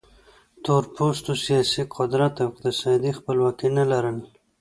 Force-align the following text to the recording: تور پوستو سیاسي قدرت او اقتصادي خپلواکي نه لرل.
تور 0.63 0.83
پوستو 0.95 1.33
سیاسي 1.45 1.81
قدرت 1.97 2.33
او 2.43 2.47
اقتصادي 2.51 3.11
خپلواکي 3.19 3.67
نه 3.77 3.83
لرل. 3.91 4.17